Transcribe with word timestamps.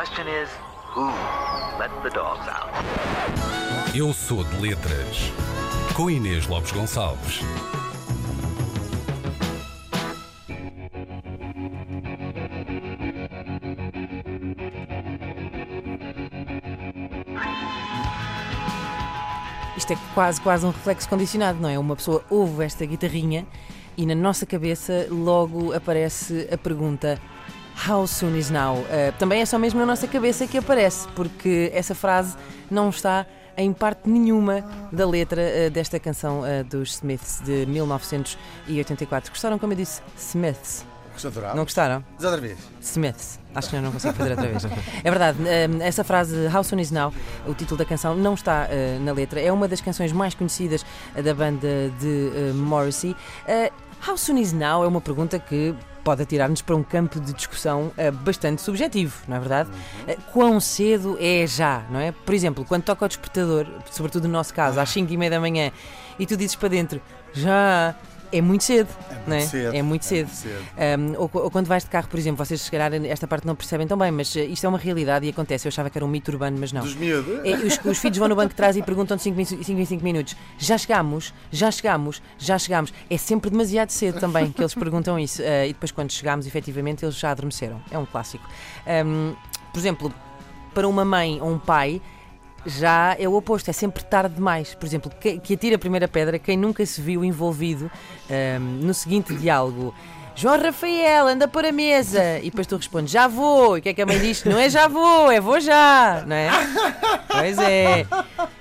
question 0.00 0.26
is, 0.28 0.48
who 0.94 1.08
let 1.78 1.90
the 2.02 2.08
dogs 2.08 2.48
out? 2.48 2.70
Eu 3.94 4.14
sou 4.14 4.42
de 4.42 4.56
letras. 4.56 5.30
Com 5.94 6.08
Inês 6.08 6.46
Lopes 6.46 6.72
Gonçalves. 6.72 7.40
Isto 19.76 19.92
é 19.92 19.98
quase, 20.14 20.40
quase 20.40 20.64
um 20.64 20.70
reflexo 20.70 21.06
condicionado, 21.10 21.60
não 21.60 21.68
é? 21.68 21.78
Uma 21.78 21.94
pessoa 21.94 22.24
ouve 22.30 22.64
esta 22.64 22.86
guitarrinha 22.86 23.46
e 23.98 24.06
na 24.06 24.14
nossa 24.14 24.46
cabeça 24.46 25.08
logo 25.10 25.74
aparece 25.74 26.48
a 26.50 26.56
pergunta 26.56 27.20
How 27.88 28.06
soon 28.06 28.36
is 28.36 28.50
now? 28.50 28.76
Uh, 28.76 29.12
também 29.18 29.40
é 29.40 29.46
só 29.46 29.58
mesmo 29.58 29.80
na 29.80 29.86
nossa 29.86 30.06
cabeça 30.06 30.46
que 30.46 30.58
aparece, 30.58 31.08
porque 31.16 31.70
essa 31.72 31.94
frase 31.94 32.36
não 32.70 32.90
está 32.90 33.24
em 33.56 33.72
parte 33.72 34.08
nenhuma 34.08 34.62
da 34.92 35.08
letra 35.08 35.40
uh, 35.40 35.70
desta 35.70 35.98
canção 35.98 36.40
uh, 36.40 36.62
dos 36.64 36.96
Smiths 36.96 37.40
de 37.42 37.64
1984. 37.64 39.30
Gostaram, 39.30 39.58
como 39.58 39.72
eu 39.72 39.78
disse, 39.78 40.02
Smiths? 40.18 40.84
Não 41.56 41.64
gostaram? 41.64 42.04
Mas 42.16 42.24
outra 42.24 42.40
vez. 42.40 42.58
Smiths. 42.82 43.40
Acho 43.54 43.70
que 43.70 43.76
eu 43.76 43.82
não 43.82 43.92
consigo 43.92 44.14
fazer 44.14 44.30
outra 44.30 44.46
vez. 44.46 44.62
É 45.02 45.10
verdade, 45.10 45.38
um, 45.40 45.82
essa 45.82 46.04
frase 46.04 46.36
How 46.54 46.62
Soon 46.62 46.80
Is 46.80 46.90
Now, 46.90 47.12
o 47.46 47.54
título 47.54 47.78
da 47.78 47.84
canção, 47.84 48.14
não 48.14 48.34
está 48.34 48.68
na 49.00 49.12
letra. 49.12 49.40
É 49.40 49.50
uma 49.50 49.66
das 49.66 49.80
canções 49.80 50.12
mais 50.12 50.34
conhecidas 50.34 50.84
da 51.14 51.34
banda 51.34 51.90
de 51.98 52.52
Morrissey. 52.54 53.16
How 54.06 54.16
Soon 54.16 54.38
Is 54.38 54.52
Now 54.52 54.84
é 54.84 54.86
uma 54.86 55.00
pergunta 55.00 55.38
que 55.38 55.74
pode 56.10 56.22
atirar-nos 56.22 56.60
para 56.60 56.74
um 56.74 56.82
campo 56.82 57.20
de 57.20 57.32
discussão 57.32 57.92
bastante 58.24 58.60
subjetivo, 58.60 59.14
não 59.28 59.36
é 59.36 59.38
verdade? 59.38 59.70
Uhum. 59.70 60.14
quão 60.32 60.60
cedo 60.60 61.16
é 61.20 61.46
já, 61.46 61.84
não 61.88 62.00
é? 62.00 62.10
Por 62.10 62.34
exemplo, 62.34 62.64
quando 62.64 62.82
toca 62.82 63.04
o 63.04 63.08
despertador, 63.08 63.64
sobretudo 63.92 64.26
no 64.26 64.32
nosso 64.32 64.52
caso, 64.52 64.80
às 64.80 64.90
5 64.90 65.12
e 65.12 65.16
meia 65.16 65.30
da 65.30 65.38
manhã, 65.38 65.70
e 66.18 66.26
tu 66.26 66.36
dizes 66.36 66.56
para 66.56 66.68
dentro, 66.68 67.00
já, 67.32 67.94
é 68.32 68.40
muito 68.40 68.64
cedo, 68.64 68.88
É 69.08 69.14
muito 69.14 69.28
não 69.28 69.36
é? 69.36 69.40
cedo, 69.40 69.74
É 69.76 69.82
muito 69.82 70.02
é 70.02 70.06
cedo. 70.06 70.26
muito 70.26 70.36
cedo. 70.36 71.00
Um, 71.00 71.20
ou, 71.20 71.30
ou 71.34 71.50
quando 71.50 71.66
vais 71.66 71.84
de 71.84 71.90
carro, 71.90 72.08
por 72.08 72.18
exemplo, 72.18 72.44
vocês 72.44 72.60
se 72.60 72.70
calhar 72.70 72.92
esta 73.06 73.26
parte 73.26 73.46
não 73.46 73.54
percebem 73.54 73.86
tão 73.86 73.96
bem, 73.98 74.10
mas 74.10 74.34
uh, 74.34 74.38
isto 74.40 74.64
é 74.64 74.68
uma 74.68 74.78
realidade 74.78 75.26
e 75.26 75.30
acontece. 75.30 75.66
Eu 75.66 75.70
achava 75.70 75.90
que 75.90 75.98
era 75.98 76.04
um 76.04 76.08
mito 76.08 76.30
urbano, 76.30 76.56
mas 76.58 76.72
não. 76.72 76.82
Dos 76.82 76.94
miúdos? 76.94 77.44
É, 77.44 77.54
os, 77.56 77.78
os 77.84 77.98
filhos 77.98 78.18
vão 78.18 78.28
no 78.28 78.36
banco 78.36 78.50
de 78.50 78.54
trás 78.54 78.76
e 78.76 78.82
perguntam 78.82 79.16
de 79.16 79.22
5 79.22 79.40
em 79.40 79.84
5 79.84 80.04
minutos: 80.04 80.36
já 80.58 80.78
chegámos, 80.78 81.32
já 81.50 81.70
chegámos, 81.70 82.22
já 82.38 82.58
chegámos. 82.58 82.92
É 83.08 83.16
sempre 83.16 83.50
demasiado 83.50 83.90
cedo 83.90 84.20
também 84.20 84.50
que 84.52 84.60
eles 84.62 84.74
perguntam 84.74 85.18
isso. 85.18 85.42
Uh, 85.42 85.64
e 85.68 85.72
depois, 85.72 85.90
quando 85.90 86.10
chegamos, 86.12 86.46
efetivamente, 86.46 87.04
eles 87.04 87.16
já 87.16 87.30
adormeceram. 87.30 87.80
É 87.90 87.98
um 87.98 88.06
clássico. 88.06 88.48
Um, 89.04 89.34
por 89.72 89.78
exemplo, 89.78 90.14
para 90.74 90.86
uma 90.88 91.04
mãe 91.04 91.40
ou 91.40 91.50
um 91.50 91.58
pai. 91.58 92.00
Já 92.66 93.16
é 93.18 93.28
o 93.28 93.34
oposto, 93.34 93.70
é 93.70 93.72
sempre 93.72 94.04
tarde 94.04 94.34
demais. 94.34 94.74
Por 94.74 94.86
exemplo, 94.86 95.10
que, 95.20 95.38
que 95.38 95.54
atira 95.54 95.76
a 95.76 95.78
primeira 95.78 96.06
pedra 96.06 96.38
quem 96.38 96.56
nunca 96.56 96.84
se 96.84 97.00
viu 97.00 97.24
envolvido 97.24 97.90
um, 98.30 98.60
no 98.86 98.94
seguinte 98.94 99.34
diálogo. 99.34 99.94
João 100.34 100.60
Rafael, 100.60 101.26
anda 101.26 101.48
por 101.48 101.64
a 101.64 101.72
mesa. 101.72 102.38
E 102.38 102.44
depois 102.44 102.66
tu 102.66 102.76
respondes, 102.76 103.12
já 103.12 103.28
vou. 103.28 103.76
E 103.76 103.80
o 103.80 103.82
que 103.82 103.90
é 103.90 103.94
que 103.94 104.02
a 104.02 104.06
mãe 104.06 104.18
diz? 104.18 104.44
Não 104.44 104.58
é 104.58 104.70
já 104.70 104.88
vou, 104.88 105.30
é 105.30 105.40
vou 105.40 105.60
já. 105.60 106.24
Não 106.26 106.36
é? 106.36 106.50
Pois 107.28 107.58
é. 107.58 108.06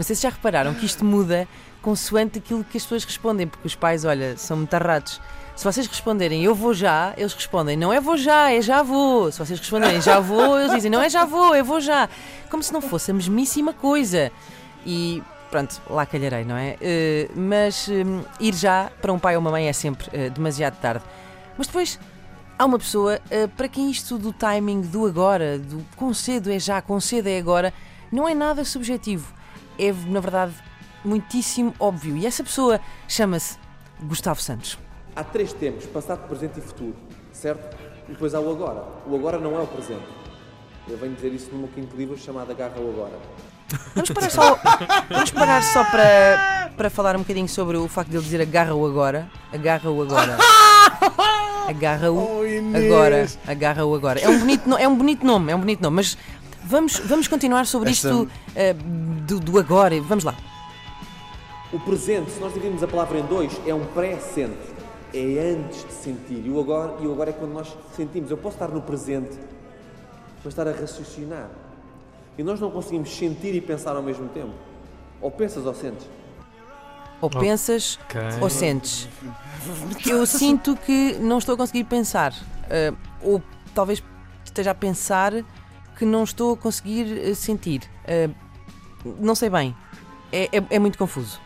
Se 0.00 0.14
já 0.14 0.28
repararam 0.28 0.74
que 0.74 0.86
isto 0.86 1.04
muda 1.04 1.48
consoante 1.82 2.38
aquilo 2.38 2.64
que 2.64 2.76
as 2.76 2.82
pessoas 2.82 3.04
respondem, 3.04 3.46
porque 3.46 3.66
os 3.66 3.74
pais, 3.74 4.04
olha, 4.04 4.36
são 4.36 4.56
muito 4.56 4.72
arrados. 4.74 5.20
Se 5.54 5.64
vocês 5.64 5.86
responderem 5.86 6.42
eu 6.42 6.54
vou 6.54 6.74
já, 6.74 7.14
eles 7.16 7.32
respondem 7.32 7.76
não 7.76 7.92
é 7.92 8.00
vou 8.00 8.16
já, 8.16 8.50
é 8.52 8.60
já 8.60 8.82
vou. 8.82 9.30
Se 9.30 9.38
vocês 9.38 9.58
responderem 9.60 10.00
já 10.00 10.18
vou, 10.18 10.58
eles 10.58 10.72
dizem 10.72 10.90
não 10.90 11.00
é 11.00 11.08
já 11.08 11.24
vou, 11.24 11.54
é 11.54 11.62
vou 11.62 11.80
já. 11.80 12.08
Como 12.50 12.62
se 12.62 12.72
não 12.72 12.80
fosse 12.80 13.10
a 13.10 13.14
mesmíssima 13.14 13.72
coisa. 13.72 14.30
E 14.86 15.22
pronto, 15.50 15.80
lá 15.88 16.04
calharei, 16.04 16.44
não 16.44 16.56
é? 16.56 16.76
Uh, 16.80 17.38
mas 17.38 17.88
um, 17.88 18.24
ir 18.40 18.54
já 18.54 18.90
para 19.00 19.12
um 19.12 19.18
pai 19.18 19.36
ou 19.36 19.40
uma 19.40 19.50
mãe 19.50 19.68
é 19.68 19.72
sempre 19.72 20.08
uh, 20.08 20.30
demasiado 20.30 20.80
tarde. 20.80 21.04
Mas 21.56 21.68
depois 21.68 21.98
há 22.58 22.64
uma 22.64 22.78
pessoa 22.78 23.20
uh, 23.26 23.48
para 23.50 23.68
quem 23.68 23.90
isto 23.90 24.18
do 24.18 24.32
timing, 24.32 24.82
do 24.82 25.06
agora, 25.06 25.58
do 25.58 25.84
com 25.96 26.12
cedo 26.12 26.50
é 26.50 26.58
já, 26.58 26.82
com 26.82 27.00
cedo 27.00 27.28
é 27.28 27.38
agora, 27.38 27.72
não 28.10 28.28
é 28.28 28.34
nada 28.34 28.64
subjetivo. 28.64 29.32
É, 29.78 29.92
na 29.92 30.20
verdade, 30.20 30.54
muitíssimo 31.04 31.74
óbvio. 31.78 32.16
E 32.16 32.26
essa 32.26 32.42
pessoa 32.42 32.80
chama-se 33.06 33.56
Gustavo 34.02 34.40
Santos. 34.40 34.78
Há 35.14 35.22
três 35.22 35.52
tempos, 35.52 35.86
passado, 35.86 36.26
presente 36.26 36.58
e 36.58 36.62
futuro, 36.62 36.96
certo? 37.32 37.76
E 38.08 38.12
depois 38.12 38.34
há 38.34 38.40
o 38.40 38.50
agora. 38.50 38.84
O 39.06 39.14
agora 39.14 39.38
não 39.38 39.56
é 39.56 39.62
o 39.62 39.66
presente. 39.66 40.23
Eu 40.88 40.98
venho 40.98 41.14
dizer 41.14 41.32
isso 41.32 41.50
no 41.52 41.58
meu 41.60 41.68
quinto 41.68 41.96
livro 41.96 42.16
chamado 42.18 42.50
Agarra 42.50 42.78
o 42.78 42.90
Agora. 42.90 43.18
Vamos 43.94 44.10
parar 44.10 44.30
só, 44.30 44.58
vamos 45.10 45.30
parar 45.30 45.62
só 45.62 45.82
para, 45.84 46.70
para 46.76 46.90
falar 46.90 47.16
um 47.16 47.20
bocadinho 47.20 47.48
sobre 47.48 47.76
o 47.76 47.88
facto 47.88 48.10
de 48.10 48.16
ele 48.16 48.24
dizer 48.24 48.40
agarra-o 48.42 48.86
agora. 48.86 49.28
Agarra-o 49.52 50.02
agora. 50.02 50.36
Agarra-o 51.66 52.18
Oh, 52.18 52.76
agora. 52.76 53.26
Agarra-o 53.46 53.94
agora. 53.94 54.20
É 54.20 54.28
um, 54.28 54.38
bonito, 54.38 54.76
é 54.76 54.86
um 54.86 54.94
bonito 54.96 55.26
nome, 55.26 55.50
é 55.50 55.56
um 55.56 55.60
bonito 55.60 55.80
nome, 55.80 55.96
mas 55.96 56.18
vamos, 56.62 56.98
vamos 56.98 57.26
continuar 57.26 57.64
sobre 57.66 57.90
Esta- 57.90 58.08
isto 58.10 58.28
eh, 58.54 58.74
do, 58.74 59.40
do 59.40 59.58
agora. 59.58 59.98
Vamos 60.02 60.24
lá. 60.24 60.34
O 61.72 61.80
presente, 61.80 62.30
se 62.30 62.38
nós 62.40 62.52
dividimos 62.52 62.82
a 62.82 62.86
palavra 62.86 63.18
em 63.18 63.22
dois, 63.26 63.58
é 63.66 63.74
um 63.74 63.84
pré-sente. 63.86 64.74
É 65.14 65.56
antes 65.56 65.84
de 65.86 65.92
sentir. 65.92 66.42
E 66.44 66.50
o 66.50 66.60
agora, 66.60 66.96
e 67.00 67.06
o 67.06 67.12
agora 67.12 67.30
é 67.30 67.32
quando 67.32 67.52
nós 67.52 67.74
sentimos. 67.96 68.30
Eu 68.30 68.36
posso 68.36 68.56
estar 68.56 68.68
no 68.68 68.82
presente, 68.82 69.30
mas 70.44 70.52
estar 70.52 70.68
a 70.68 70.72
raciocinar. 70.72 71.48
E 72.36 72.42
nós 72.42 72.60
não 72.60 72.70
conseguimos 72.70 73.10
sentir 73.16 73.54
e 73.54 73.60
pensar 73.60 73.96
ao 73.96 74.02
mesmo 74.02 74.28
tempo. 74.28 74.52
Ou 75.20 75.30
pensas 75.30 75.64
ou 75.64 75.74
sentes. 75.74 76.06
Ou 77.20 77.30
pensas 77.30 77.98
ou 78.42 78.50
sentes. 78.50 79.08
Eu 80.06 80.26
sinto 80.26 80.76
que 80.76 81.14
não 81.14 81.38
estou 81.38 81.54
a 81.54 81.56
conseguir 81.58 81.84
pensar. 81.84 82.34
Eh, 82.68 82.92
ou 83.22 83.42
talvez 83.74 84.02
esteja 84.44 84.72
a 84.72 84.74
pensar 84.74 85.32
que 85.96 86.04
não 86.04 86.24
estou 86.24 86.52
a 86.54 86.56
conseguir 86.56 87.30
eh, 87.30 87.34
sentir. 87.34 87.82
Eh, 88.04 88.28
não 89.18 89.34
sei 89.34 89.48
bem. 89.48 89.74
É, 90.32 90.44
é- 90.58 90.64
é 90.70 90.78
muito 90.78 90.98
confuso. 90.98 91.40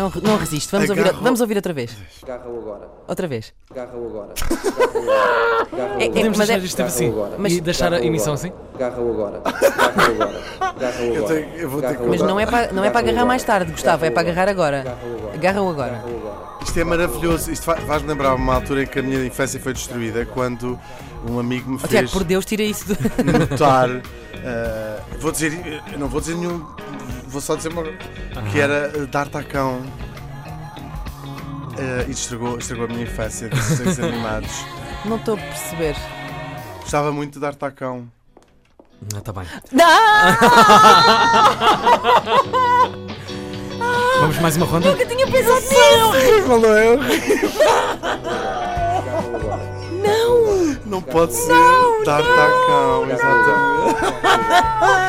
Não, 0.00 0.10
não 0.22 0.38
resiste. 0.38 0.70
Vamos 0.72 0.88
ouvir, 0.88 1.02
Agarro- 1.02 1.22
vamos 1.22 1.40
ouvir 1.42 1.56
outra 1.56 1.72
vez. 1.74 1.94
Agarra-o 2.22 2.58
agora. 2.58 2.88
Outra 3.06 3.26
vez. 3.28 3.52
Agarra-o 3.70 4.06
agora. 4.08 4.32
Agarra-o 4.40 4.98
agora. 5.02 5.66
Agarra-o 5.72 6.00
É- 6.00 6.04
é- 6.04 6.06
agora. 6.06 6.08
Podemos 6.08 6.38
mas 6.38 6.48
deixar 6.48 6.62
é- 6.62 6.64
isto 6.66 6.82
assim 6.82 7.06
Agarra-o 7.08 7.24
agora. 7.34 7.48
e 7.50 7.60
deixar 7.60 7.84
a 7.84 7.86
Agarra-o 7.88 8.06
emissão 8.06 8.32
agora. 8.32 8.48
assim? 8.48 8.74
Agarra-o 8.74 9.12
agora. 9.12 9.42
Agarra-o 9.44 10.12
agora. 10.22 10.42
Agarra-o 10.60 11.04
Eu 11.04 11.24
agora. 11.24 11.34
tenho- 11.34 11.54
eu 11.56 11.68
vou 11.70 11.80
ter 11.82 11.86
que- 11.88 11.92
Agarra-o 11.92 12.08
Mas 12.08 12.20
não 12.22 12.40
é 12.40 12.46
para, 12.46 12.72
não 12.72 12.82
é 12.84 12.90
para 12.90 13.00
agarrar 13.00 13.26
mais 13.26 13.42
tarde, 13.44 13.72
Gustavo, 13.72 14.04
é 14.06 14.10
para 14.10 14.20
agarrar 14.22 14.48
agora. 14.48 14.96
Agarra-o 15.34 15.68
agora. 15.68 16.02
Isto 16.64 16.80
é 16.80 16.84
maravilhoso. 16.84 17.50
Isto 17.52 17.64
fa- 17.64 17.76
faz-me 17.76 18.08
lembrar 18.08 18.34
uma 18.34 18.54
altura 18.54 18.84
em 18.84 18.86
que 18.86 18.98
a 18.98 19.02
minha 19.02 19.22
infância 19.26 19.60
foi 19.60 19.74
destruída, 19.74 20.24
quando 20.24 20.78
um 21.28 21.38
amigo 21.38 21.68
me 21.70 21.76
Oh, 21.76 21.78
fez 21.80 21.90
Tiago, 21.90 22.08
por 22.10 22.24
Deus, 22.24 22.44
tira 22.46 22.62
isso 22.62 22.86
do. 22.86 22.96
notar. 23.50 23.88
eh, 23.90 25.00
vou 25.18 25.30
dizer, 25.32 25.82
eu 25.92 25.98
não 25.98 26.08
vou 26.08 26.20
dizer 26.20 26.36
nenhum. 26.36 26.64
Vou 27.30 27.40
só 27.40 27.54
dizer 27.54 27.70
uma 27.72 27.84
que 28.50 28.60
era 28.60 28.90
eh, 28.92 29.06
dar 29.06 29.28
tacão. 29.28 29.80
Eh, 31.78 32.06
e 32.08 32.10
estragou, 32.10 32.58
estragou 32.58 32.86
a 32.86 32.88
minha 32.88 33.04
infância 33.04 33.48
de 33.48 33.54
desenhos 33.54 34.00
animados. 34.12 34.50
Não 35.04 35.14
estou 35.16 35.34
a 35.34 35.36
perceber. 35.36 35.94
Gostava 36.80 37.12
muito 37.12 37.34
de 37.34 37.40
dar 37.40 37.54
tacão. 37.54 38.10
Ah, 39.16 39.20
tá 39.20 39.32
bem. 39.32 39.46
Não! 39.70 39.86
Vamos 44.20 44.38
mais 44.40 44.56
uma 44.56 44.66
ronda? 44.66 44.90
Nunca 44.90 45.06
tinha 45.06 45.24
pensado 45.26 45.60
nisso! 45.60 46.06
Horrível, 46.08 46.60
não 46.60 46.74
é? 46.74 46.92
Agora. 49.32 49.62
Não! 50.02 50.76
Não 50.84 51.00
pode 51.00 51.32
ser 51.32 51.54
dar 52.04 52.20
tacão, 52.22 53.08
exatamente. 53.08 54.00